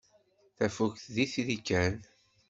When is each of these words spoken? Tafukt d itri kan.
Tafukt 0.57 1.05
d 1.15 1.15
itri 1.23 1.57
kan. 1.67 1.95